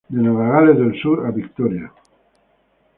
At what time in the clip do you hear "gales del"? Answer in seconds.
0.51-0.99